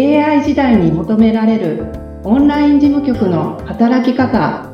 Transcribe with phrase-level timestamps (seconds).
[0.00, 1.84] AI 時代に求められる
[2.24, 4.66] オンライン事務局の働き方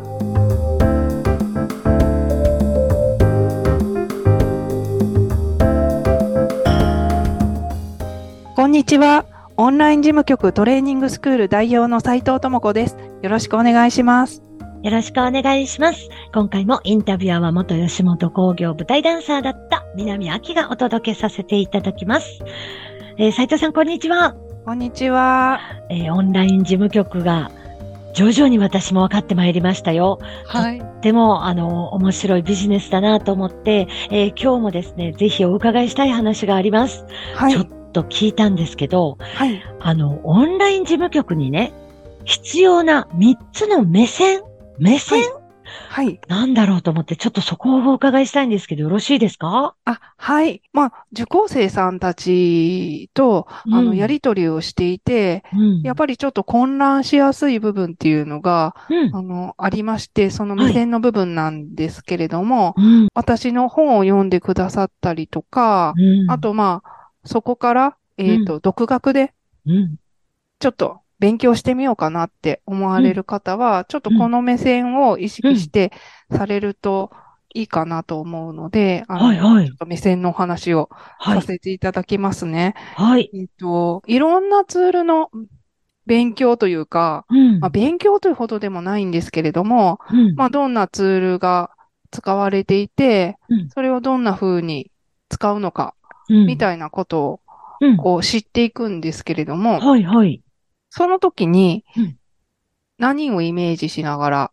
[8.55, 9.25] こんにちは。
[9.57, 12.97] オンライン事務局トレーニングスクール代表の斉藤智子です。
[13.23, 14.45] よろしくお願いします。
[14.85, 16.09] よろしくお願いします。
[16.33, 22.39] 今回もインタビュアーは元吉本工業舞台ダンサーだった南明がお届けさせていただきます。
[23.19, 24.37] えー、斉藤さん、こんにちは。
[24.67, 25.61] こんにちは。
[25.91, 27.53] えー、オンライン事務局が
[28.15, 30.19] 徐々に私も分かってまいりましたよ。
[30.45, 30.83] はい。
[31.03, 37.05] でも、あの、面白いビジネスだなと思って、えー今日もですね、ぜひお伺いしたい話があります。
[37.37, 37.61] はいちょ。
[37.61, 39.63] っと聞いたんですけど、はい。
[39.79, 41.73] あの、オンライン事務局にね、
[42.25, 44.41] 必要な3つの目線
[44.81, 45.46] 目線、はい。
[46.29, 49.75] なんだろうと思って、ちょっとそこをお伺いしたいんですけど、よろしいですか？
[49.85, 50.63] あ、はい。
[50.73, 55.83] まあ、受講生さんたちと、あの、うんやりとりをしていて、うん。
[55.83, 59.17] やっぱりちょっと混乱しやすい部分っていうのが、うん。
[59.17, 63.09] あの、ありまして、その目線の部分なんですけれども、うん。
[63.15, 66.31] 私の本を読んでくださったりとか、うん。
[66.31, 69.33] あ、と、まあ、そこから、えっと、独学で
[69.67, 69.97] うん。
[70.59, 75.93] ちょっと勉強してみようかなって思われる方は、ちょっとこの目線を意識して
[76.31, 77.11] されると
[77.55, 81.41] いいかなと思うので、あのはいはいちょっと目線のお話をはい。
[81.41, 82.75] させていただきますね。
[82.95, 83.31] はい。
[83.33, 85.31] えっと、いろんなツールの
[86.07, 87.61] 勉強というか、うん。
[87.61, 90.35] まあ、勉強というほどでもないんですけれども、うん。
[90.37, 91.71] まあ、どんなツールが
[92.11, 94.91] 使われていてうん、それをどんな風に
[95.29, 95.95] 使うのか、
[96.29, 97.41] うんみたいなことを
[97.81, 97.97] うん。
[97.97, 100.43] こう知っていくんですけれども、はいはい。
[100.97, 102.17] その時にうん、
[102.99, 104.53] 何をイメージしながら、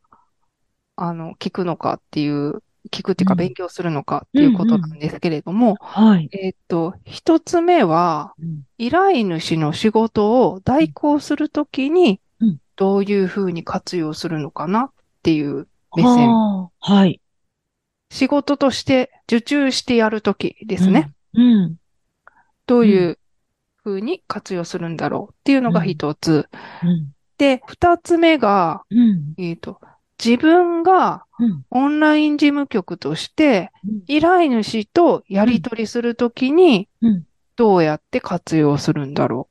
[0.95, 6.30] あの、聞くのかっていう、聞くっていうかうん勉強するのかっていうことなんですけれども、はい。
[6.33, 14.89] えっと、一つ目は、うん依頼主の仕事を代行するときにうん、どういうふうに活用するのかなっ
[15.21, 16.30] ていう目線。
[16.81, 17.21] はい。
[18.10, 21.14] 仕事として受注してやるときですね。
[21.33, 21.75] うん。
[22.67, 23.20] どういう
[23.83, 26.49] ふうに活用するんだろうっていうのが一つ。
[26.83, 27.11] うん。
[27.38, 29.33] で、二つ目が、うん。
[29.38, 29.80] えっと、
[30.23, 31.64] 自分がうん。
[31.71, 37.23] オンライン事務局としてうん依頼主とやり取りするときにうん。
[37.55, 39.49] どうやって活用するんだろ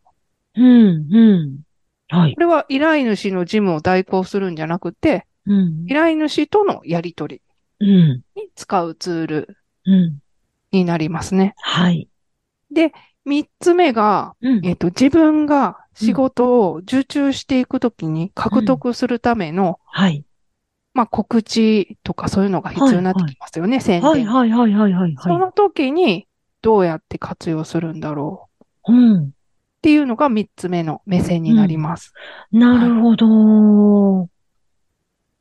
[0.56, 0.62] う。
[0.62, 1.14] うん。
[1.14, 1.60] うん。
[2.08, 2.40] はいこ。
[2.40, 5.94] れは依頼主の事務を代行するんじゃなくて、うん依。
[5.94, 7.42] 頼主とのやり取
[7.80, 7.88] うん。
[8.36, 10.18] りに使うツールうん。
[10.70, 11.54] になりますね。
[11.58, 12.08] はい。
[12.70, 12.92] で、
[13.24, 14.66] 三つ目が、うん。
[14.66, 20.24] えっと、自分が仕事を受注していくときに獲得するための、はい。
[20.94, 24.10] まあ、告知とかそういうのが必要になってきますよね、宣伝。
[24.10, 25.16] はいはいはいはいはい。
[25.18, 26.26] その時に
[26.60, 28.48] どうやって活用するんだろ
[28.88, 29.24] ううん。
[29.24, 29.30] っ
[29.82, 32.12] ていうのが三つ目の目線になります。
[32.52, 34.28] なるほど。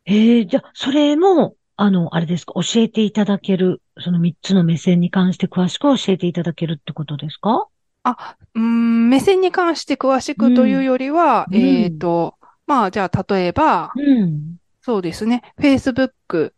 [0.06, 7.68] ええじゃあ、それも、あの、あれですか、教えていただける、その三つの目線に関して詳しく教えていただけるってことですか？
[8.04, 12.36] あ、うーん、目線に関して詳しくというよりは、うんえっと、
[12.66, 14.58] まあ、じゃあ、例えば、うん。
[14.82, 16.52] そうですね、Facebook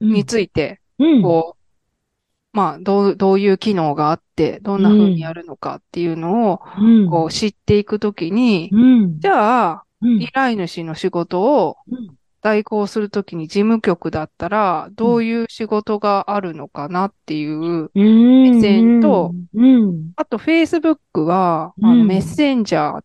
[0.00, 1.22] について、うん。
[1.22, 7.10] こう、まあ、どう、どういう機能があって、どんな風にやるのかっていうのを、うん。
[7.10, 9.20] こう、知っていくときに、うん。
[9.20, 20.12] じゃあ、うん依頼主の仕事をうん代行するときに事務局だったら、どういう仕事があるのかなっていう、目線と、うん。
[20.16, 23.04] あと Facebook は、あのうんメッセンジャーっ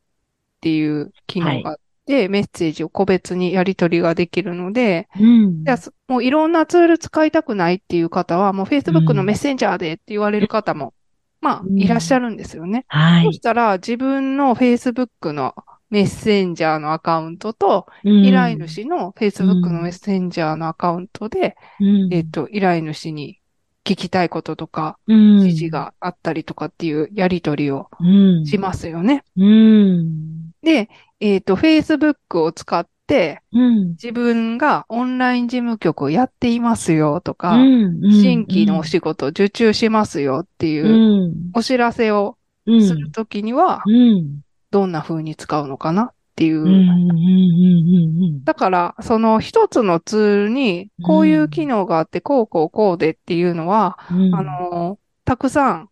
[0.60, 5.64] ていう機能があって、メッセージを個別にやり取りができるので、うん。
[5.64, 5.78] じゃ
[6.10, 10.94] もういろんなツール使いたくないっていう方は、もう Facebook のうんメッセンジャーでって言われる方も、
[11.40, 12.84] まあ、うんいらっしゃるんですよね。
[12.90, 13.24] はい。
[13.24, 15.56] そしたら、自分の Facebook の
[15.90, 23.40] メッセンジャーのアカウントと、うん依頼主の Facebook のメッセンジャーのアカウントで、うんえっと、依頼主に
[23.86, 29.24] 聞きたいこととか、うん指示があったりとかっていうやり取りをうんしますよね。
[29.36, 30.52] うん。
[30.62, 30.90] で、
[31.20, 33.88] えっと、Facebook を使って、うん。
[33.92, 41.34] 自分がオンライン事務局をやっていますよとか、うん新規のお仕事を受注しますよっていううん。
[41.54, 42.38] お知らせを
[42.68, 42.88] うん。
[42.88, 44.42] するときには、うん。
[44.72, 48.44] どんな風に使うのかなっていう。
[48.44, 54.36] だから、その一つのツールに、こういう機能があって、こうこうこうでっていうのは、うん。
[54.36, 55.90] あの、たくさん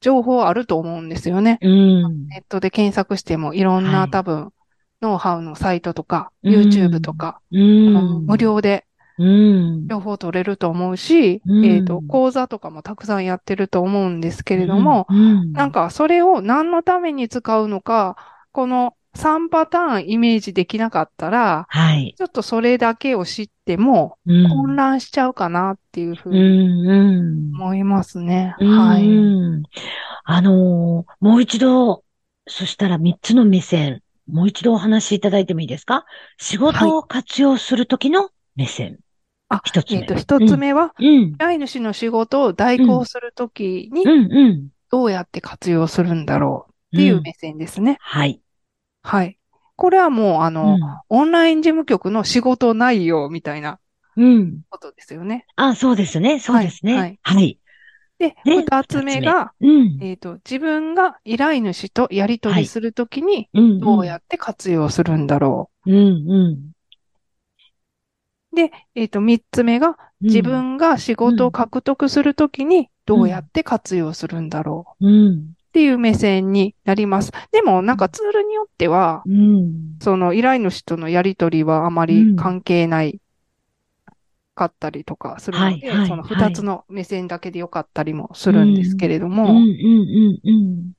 [0.00, 1.58] 情報あると思うんですよね。
[1.62, 2.28] うん。
[2.28, 4.50] ネットで検索してもいろんはない多分、
[5.00, 8.26] ノウハウのサイトとか、うん YouTube とか、うん。
[8.26, 8.86] 無料で
[9.24, 9.88] うん。
[9.88, 18.16] 情報取れると思うし、うんえっと、講座とかもたくさんやってると思うんですけれども、うん、なんかそれを何のために使うのか、
[18.52, 22.14] この3パターンイメージできなかったら、はい。
[22.16, 24.46] ちょっとそれだけを知ってもうん。
[24.48, 27.52] 混乱しちゃうかなっていうふううん、にうん。
[27.52, 28.54] 思いますね。
[28.60, 29.08] うんはい。
[30.24, 32.04] あのーもう一度、
[32.46, 36.04] そしたら三つの目線、もう一度お話しいただいてもいいですか？
[36.38, 38.98] 仕事を活用するときの目線。
[39.52, 39.98] あ一つ目。
[39.98, 41.32] えっと、一つ目は、うん。
[41.34, 44.04] 依頼主の仕事を代行するときに。
[44.90, 47.98] どうやって活用するんだろうっていう目線ですね。
[48.00, 48.42] はい。
[49.02, 49.38] はい。
[49.76, 53.78] これはもう、あの、うんオンライン事務局の仕事内容みたいな
[54.16, 54.62] うん。
[54.70, 55.46] ことですよね。
[55.56, 56.38] あ、そうですね。
[56.38, 56.94] そうですね。
[56.94, 57.18] ははいい。
[57.22, 57.58] はい。
[58.18, 59.98] で、で二つ目が、うん。
[60.00, 63.80] えっと、自分が依頼主とやり取りするときにうん。
[63.80, 66.72] どうやって活用するんだろうん、うん。
[68.52, 68.56] う。
[68.56, 75.32] で、えっと、三つ目が、うん自分が仕事を獲得するときにどうやって活用するんだろううん。
[75.32, 77.32] っていう目線になります。
[77.50, 79.96] でも、なんかツールによっては、うん。
[80.00, 83.20] その依頼主とのやり取りはあまり関係ない
[84.54, 89.46] かったりとかするので、はいはいその二つの目線だけでよかったりもするんですけれども。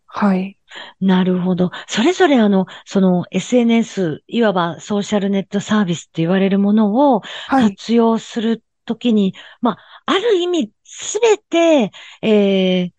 [0.05, 0.57] はい。
[1.05, 1.71] なるほど。
[1.87, 7.75] それぞれあの、その SNS、いわばソーシャルネットサービスと言われるものをはい。
[7.75, 11.91] 活用するときに、まあ、ある意味、すべて、
[12.21, 12.91] えー、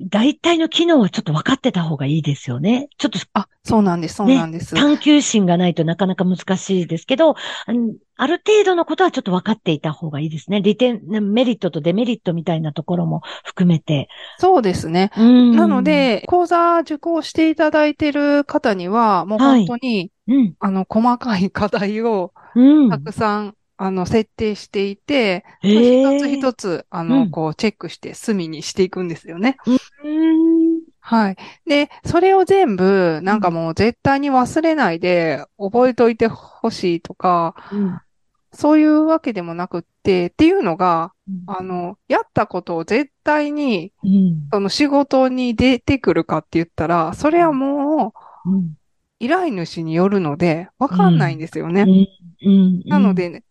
[0.00, 2.88] 大体の機能はちょっと分かってた方がいいですよね。
[2.98, 4.74] ちょっとあ、そうなんです、そうなんです。
[4.76, 7.34] 探求心がないとなかなか難しいですけど、
[7.66, 10.60] うんある程度のことはちょっと分かっていた方がいいですね。
[10.60, 14.08] 利点、メリットとデメリットみたいなところも含めて。
[14.38, 15.12] そうですね。
[15.16, 22.90] うんなの、で、講座受講していただいている方には、もうはい本当に、うん、あの、細かい課題をうん。
[22.90, 27.30] たくさん、あの、設定していて、一つ一つ、あうの、ん。
[27.30, 29.56] こう、チェックして隅にしていくんですよね。
[30.04, 30.82] うん。
[31.00, 31.36] はい。
[31.64, 38.00] で、それを全部、なんかもう絶対に忘れないで、覚えといてほしいとか、うん。
[38.52, 41.44] そういうわけでもなくって、っていうのが、うん。
[41.46, 44.48] あの、やったことを絶対に、うん。
[44.52, 48.12] その仕事に出てくるかって言ったら、それはも
[48.44, 48.74] う、うん。
[49.20, 51.84] 依頼主によるので、わかんないんですよね。
[52.42, 52.82] うん。
[52.88, 53.42] なの、で、ね、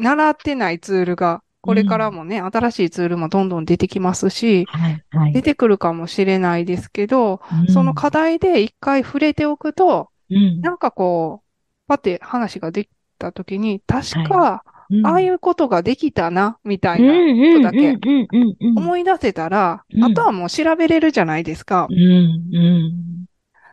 [0.00, 5.32] 習ってないツールが、これからもね、新しいツールもどんどん出てきますし、はい、はい。
[5.32, 7.72] 出てくるかもしれないですけど、うん。
[7.72, 10.60] その課題で一回触れておくと、うん。
[10.62, 11.48] なんかこう、
[11.86, 12.88] パって話ができ
[13.18, 15.06] たときに、確か、うん。
[15.06, 18.56] ああいうことができたな、みたいうんな、うんだけうんうんうん。
[18.60, 20.04] うん思い出せたら、うん。
[20.04, 21.86] あとはもう調べれるじゃないですか。
[21.90, 21.94] う。
[21.94, 23.20] んうん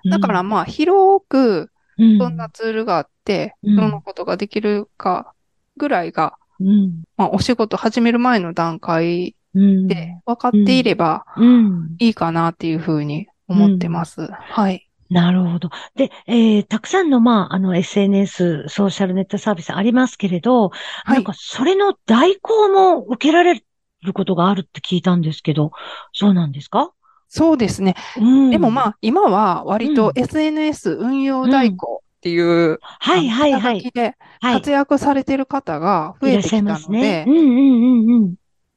[0.10, 2.18] だからまあ、広く、うん。
[2.18, 3.76] どんなツールがあって、うん。
[3.78, 5.34] どのことができるか
[5.78, 14.28] ぐらいが、うんまあ、お仕事始める前の段階うんで分かっていればうんいいかなっていうふうに思ってます。
[14.32, 14.84] はい。
[15.10, 15.70] なるほど。
[15.96, 23.64] で、えー、たくさんの、まあ、あの、SNS、ソーシャルネットサービスありますけれど、はいなんか、それの代行も受けられ
[24.04, 25.72] ることがあるって聞いたんですけど、
[26.12, 26.92] そうなんですか？
[27.30, 27.96] そうですね。
[28.18, 28.50] うん。
[28.52, 33.92] でもまあ、今は割と SNS 運用代行っていう、はいはいはいき。
[33.92, 34.54] ではい。
[34.56, 37.26] 活躍されてる方が増えてきたので。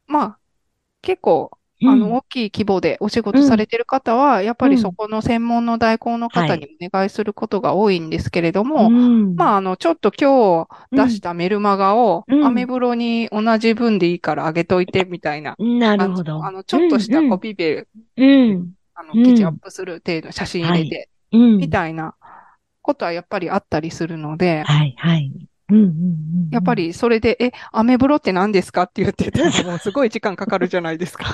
[0.06, 0.38] まあ、
[1.02, 15.57] 結構、うんあの、大きい規模でお仕事されてる方は、やっぱりそこの専門の代行の方にお願いすることが多いんですけれども、うんまあ、あの、ちょっと今日出したメルマガを、うんアメブロに同じ分でいいから上げといてみたいな。
[15.59, 16.45] なるほど。
[16.45, 18.73] あの、ちょっとしたコピペ、うん。
[18.95, 21.57] あの、うん記事アップする程度、写真入れて、うん。
[21.57, 22.14] みたいな
[22.82, 25.32] ことはやっぱりあったりするので、はいはい。
[25.70, 26.50] うんうんうん。
[26.50, 31.25] やっぱ、りそれで、え、アメブロって何ですかって言ってたらもうすごい時間かかるじゃないですか。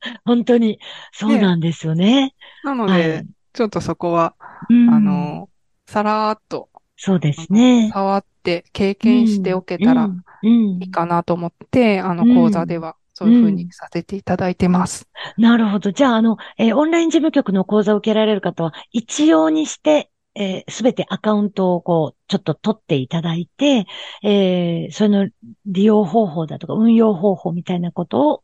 [0.24, 0.78] 本当に、
[1.12, 2.34] そうなんですよね。
[2.62, 3.26] なのはで、い。
[3.52, 4.36] ちょっとそこは、
[4.68, 5.50] うんあ、の、
[5.86, 7.90] さらーっと、そうですね。
[7.92, 15.08] 触って経験しておけたらうん、うんいいかなと思って、あの、うん講座ではそういうふうにさせていただいてます。
[15.38, 15.92] なるほど。
[15.92, 23.86] じゃあ、あの、えーオンライン事務局の講座を受けられる方は、一様にして、えすべてアカウントをこう、ちょっと取っていただいて、
[24.22, 25.28] えーその
[25.66, 28.42] 利用方法だとか運用方法みたいなことを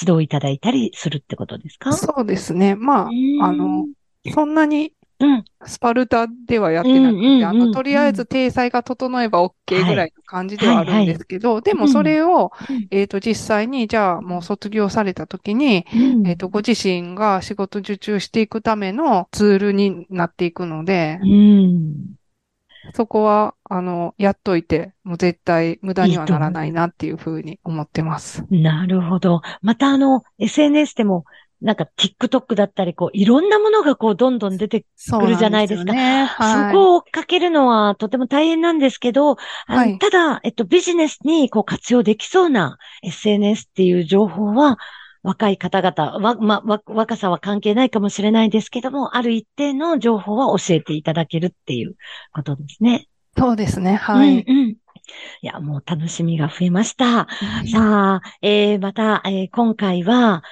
[0.00, 1.92] 指導いただいたりするってことですか？
[1.92, 2.74] そうですね。
[2.74, 3.08] まあ、
[3.44, 3.86] あの、
[4.32, 4.92] そんなにうん、
[5.64, 12.88] スパルタではやってなくて、あの、とりあえず体裁が整えば OK ぐらいの感じではあるんですけど、でもそれを、うん。
[12.90, 16.26] えっと、実際に、じゃあもう卒業された時に、うん。
[16.26, 22.16] えっと、ご自身が仕事受注していくためのツールになっていくので、うん。
[22.94, 28.44] そこは、あの、やっといて、もう絶対無駄にはならないなっていうふうに思ってます。
[28.50, 29.40] なるほど。
[29.62, 31.24] またあの、SNS でも、
[31.62, 36.24] なんか TikTok だったり、こう、いろんなものがこう、どんどん出てそうるじゃないですかね。
[36.24, 36.72] はい。
[36.72, 44.78] そこを追っかけるのはとても大変なんですけど、はいただ、えっと、ビジネスにこう活用できそうな SNS っていう情報は、
[45.22, 51.94] 若い方々、わ、ま、わ、若さは関係ないかもしれないですけども、ある一定の情報は教えていただけるっていう
[52.32, 53.06] ことですね。
[53.38, 53.94] そうですね。
[53.94, 54.40] はい。
[54.40, 54.68] うんうん。
[54.70, 54.76] い
[55.42, 57.28] や、もう楽しみが増えました。
[57.70, 60.42] さあ、えー、また、えー今回は、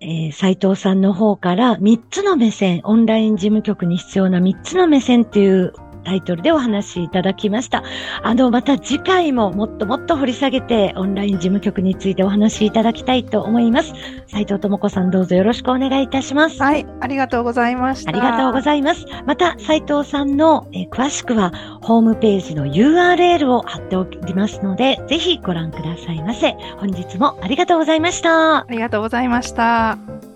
[0.00, 5.72] えー、斉藤さんの方から3つの目線、オンライン事務局に必要な3つの目線っていう
[6.08, 7.84] タイトルでお話しいただきました。
[8.22, 13.92] あの、また次回ももっともっと掘り下げて、オンライン事務局についてお話しいただきたいと思います。
[14.26, 16.62] 斉藤智子さんどうぞよろしくお願いいたします。
[16.62, 16.86] はい。
[17.00, 18.10] ありがとうございました。
[18.10, 19.04] ありがとうございます。
[19.26, 26.52] また、斉藤さんの、えー詳しくは、ホームページの URL を貼っておりますので、ぜひご覧くださいませ。
[26.78, 28.60] 本日もありがとうございました。
[28.60, 30.27] ありがとうございました。